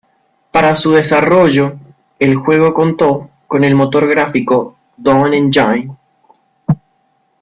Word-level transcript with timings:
Para 0.51 0.75
su 0.75 0.93
desarrollo, 0.93 1.75
el 2.17 2.35
juego 2.35 2.73
contó 2.73 3.29
con 3.47 3.63
el 3.63 3.75
motor 3.75 4.07
gráfico 4.07 4.75
Dawn 4.97 5.35
Engine. 5.35 5.95